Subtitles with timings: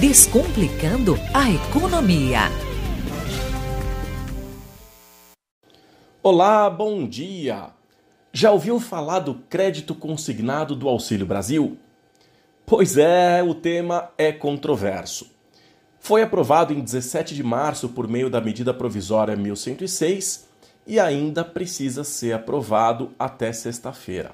[0.00, 2.40] Descomplicando a economia.
[6.20, 7.68] Olá, bom dia!
[8.32, 11.78] Já ouviu falar do crédito consignado do Auxílio Brasil?
[12.66, 15.30] Pois é, o tema é controverso.
[16.00, 20.48] Foi aprovado em 17 de março por meio da medida provisória 1106
[20.88, 24.32] e ainda precisa ser aprovado até sexta-feira.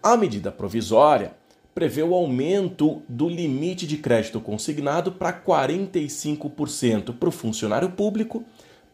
[0.00, 1.32] A medida provisória
[1.74, 8.44] prevê o aumento do limite de crédito consignado para 45% para o funcionário público,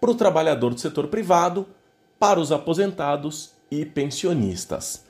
[0.01, 1.67] para o trabalhador do setor privado,
[2.19, 5.05] para os aposentados e pensionistas.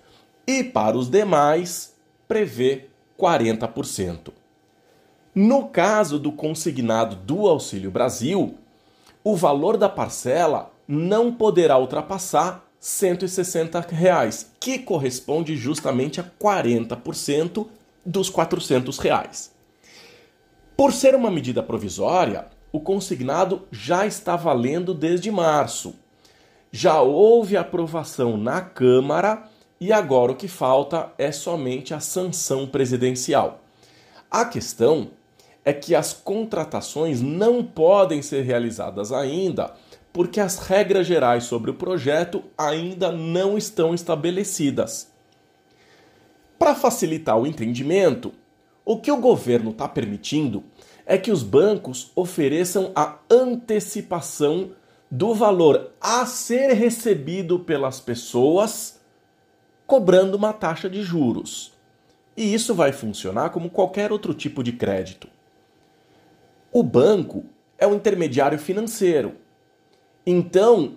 [0.46, 1.94] E para os demais,
[2.26, 2.88] prevê
[3.18, 4.32] 40%.
[5.32, 8.56] No caso do consignado do Auxílio Brasil,
[9.22, 17.66] o valor da parcela não poderá ultrapassar 160, reais, que corresponde justamente a 40%
[18.04, 19.52] dos 400 reais.
[20.74, 25.94] Por ser uma medida provisória, o consignado já está valendo desde março.
[26.72, 29.44] Já houve aprovação na Câmara
[29.78, 33.60] e agora o que falta é somente a sanção presidencial.
[34.30, 35.10] A questão
[35.64, 39.74] é que as contratações não podem ser realizadas ainda
[40.12, 45.10] porque as regras gerais sobre o projeto ainda não estão estabelecidas.
[46.58, 48.32] Para facilitar o entendimento,
[48.84, 50.64] o que o governo está permitindo
[51.06, 54.72] é que os bancos ofereçam a antecipação
[55.10, 59.00] do valor a ser recebido pelas pessoas,
[59.86, 61.72] cobrando uma taxa de juros.
[62.36, 65.28] E isso vai funcionar como qualquer outro tipo de crédito.
[66.72, 67.44] O banco
[67.76, 69.34] é o intermediário financeiro
[70.26, 70.96] então,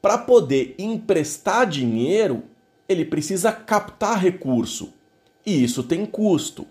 [0.00, 2.44] para poder emprestar dinheiro,
[2.88, 4.92] ele precisa captar recurso.
[5.44, 6.66] E isso tem custo.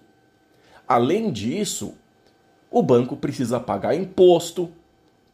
[0.87, 1.95] Além disso,
[2.69, 4.71] o banco precisa pagar imposto,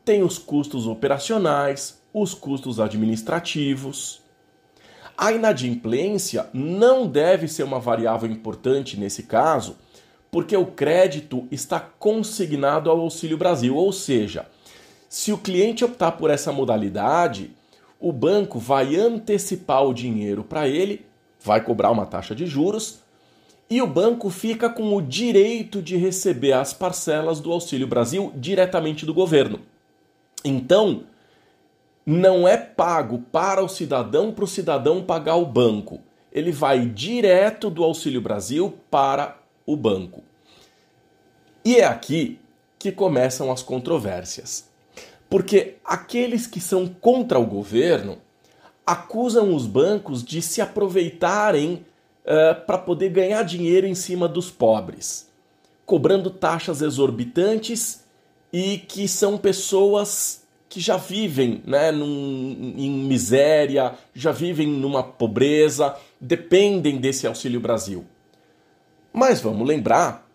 [0.04, 4.22] tem os custos operacionais, os custos administrativos.
[5.18, 9.76] A inadimplência não deve ser uma variável importante nesse caso,
[10.32, 14.48] porque o crédito está consignado ao Auxílio Brasil, ou seja,
[15.10, 17.52] se o cliente optar por essa modalidade,
[18.00, 21.04] o banco vai antecipar o dinheiro para ele,
[21.42, 23.00] vai cobrar uma taxa de juros
[23.68, 29.04] e o banco fica com o direito de receber as parcelas do Auxílio Brasil diretamente
[29.04, 29.60] do governo.
[30.46, 31.04] Então,
[32.06, 36.00] não é pago para o cidadão para o cidadão pagar o banco.
[36.32, 40.24] Ele vai direto do Auxílio Brasil para o banco.
[41.66, 42.40] E é aqui
[42.78, 44.69] que começam as controvérsias.
[45.30, 48.18] Porque aqueles que são contra o governo
[48.86, 51.84] acusam os bancos de se aproveitarem uh,
[52.26, 55.30] eh, para poder ganhar dinheiro em cima dos pobres,
[55.86, 58.04] cobrando taxas exorbitantes
[58.52, 65.96] e que são pessoas que já vivem né, num, em miséria, já vivem numa pobreza,
[66.20, 68.06] dependem desse Auxílio Brasil.
[69.14, 70.28] Mas vamos lembrar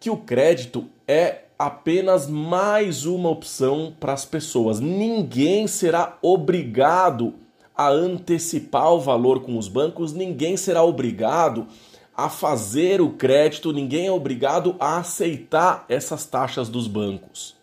[0.00, 4.78] que o crédito é apenas mais uma opção para as pessoas.
[4.78, 7.34] Ninguém será obrigado
[7.76, 11.66] a antecipar o valor com os bancos, ninguém será obrigado
[12.16, 17.56] a fazer o crédito, ninguém é obrigado a aceitar essas taxas dos bancos.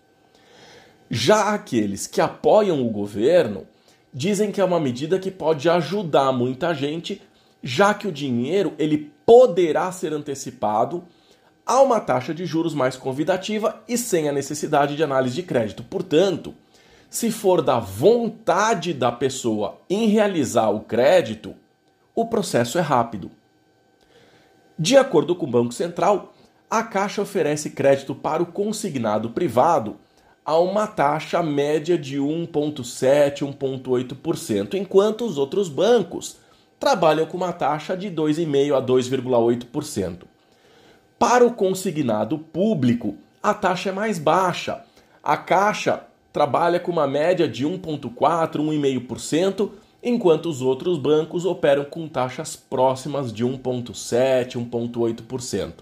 [1.09, 3.67] Já aqueles que apoiam o governo
[4.13, 7.22] dizem que é uma medida que pode ajudar muita gente,
[7.62, 11.03] já que o dinheiro ele poderá ser antecipado
[11.65, 15.83] há uma taxa de juros mais convidativa e sem a necessidade de análise de crédito.
[15.83, 16.53] Portanto,
[17.09, 21.55] se for da vontade da pessoa em realizar o crédito,
[22.13, 23.31] o processo é rápido.
[24.77, 26.33] De acordo com o Banco Central,
[26.69, 29.97] a Caixa oferece crédito para o consignado privado
[30.43, 36.37] a uma taxa média de 1,7%, 1,8%, enquanto os outros bancos
[36.79, 40.34] trabalham com uma taxa de 2,5% a 2,8%.
[41.17, 44.83] Para o consignado público, a taxa é mais baixa.
[45.23, 46.03] A Caixa
[46.33, 49.71] trabalha com uma média de 1,4%, 1,5%,
[50.03, 55.73] enquanto os outros bancos operam com taxas próximas de 1,7%, 1,8%.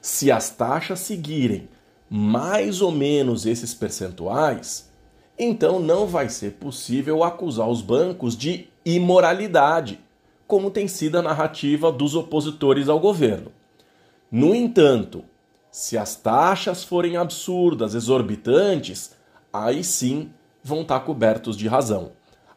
[0.00, 1.68] Se as taxas seguirem
[2.08, 4.90] mais ou menos esses percentuais,
[5.36, 9.98] então não vai ser possível acusar os bancos de imoralidade,
[10.46, 13.50] como tem sido a narrativa dos opositores ao governo.
[14.32, 15.22] No entanto,
[15.70, 19.14] se as taxas forem absurdas, exorbitantes,
[19.52, 20.30] aí sim
[20.64, 22.12] vão estar cobertos de razão.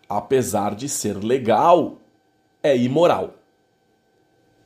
[0.07, 1.97] Apesar de ser legal,
[2.63, 3.33] é imoral.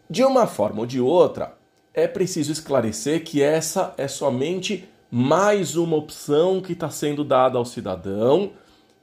[0.07, 1.57] De uma forma ou de outra,
[1.95, 7.65] é preciso esclarecer que essa é somente mais uma opção que está sendo dada ao
[7.65, 8.51] cidadão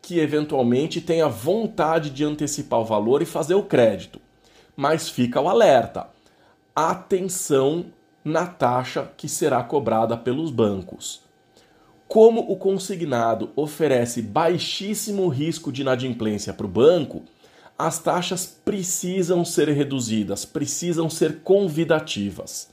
[0.01, 4.21] que eventualmente tenha vontade de antecipar o valor e fazer o crédito.
[4.77, 6.09] Mas fica o alerta:
[6.73, 7.87] atenção
[8.27, 11.23] na taxa que será cobrada pelos bancos.
[12.09, 17.23] Como o consignado oferece baixíssimo risco de inadimplência para o banco,
[17.79, 22.69] as taxas precisam ser reduzidas, precisam ser convidativas.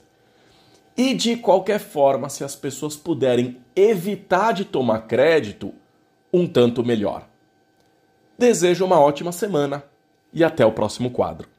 [0.96, 5.72] E de qualquer forma, se as pessoas puderem evitar de tomar crédito,
[6.32, 7.28] um tanto melhor.
[8.36, 9.84] Desejo uma ótima semana
[10.32, 11.53] e até o próximo quadro.